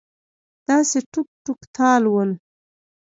[0.67, 2.31] داسې ټوک ټوک تال ول